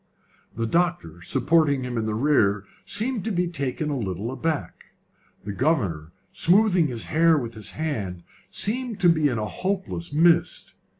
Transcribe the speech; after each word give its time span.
The 0.55 0.65
doctor, 0.65 1.21
supporting 1.21 1.83
him 1.83 1.95
in 1.95 2.07
the 2.07 2.15
rear, 2.15 2.63
seemed 2.85 3.23
to 3.25 3.31
be 3.31 3.47
taken 3.47 3.91
a 3.91 3.97
little 3.99 4.31
aback. 4.31 4.85
The 5.43 5.51
governor, 5.53 6.11
smoothing 6.31 6.87
his 6.87 7.05
hair 7.05 7.37
with 7.37 7.53
his 7.53 7.73
hand, 7.77 8.23
seemed 8.49 8.99
to 9.01 9.09
be 9.09 9.29
in 9.29 9.37
a 9.37 9.45
hopeless 9.45 10.11
mist. 10.11 10.73